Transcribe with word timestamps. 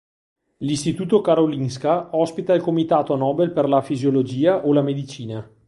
L'Istituto 0.61 1.21
Karolinska 1.21 2.15
ospita 2.17 2.53
il 2.55 2.61
Comitato 2.63 3.15
Nobel 3.15 3.51
per 3.51 3.69
la 3.69 3.83
fisiologia 3.83 4.65
o 4.65 4.73
la 4.73 4.81
medicina. 4.81 5.47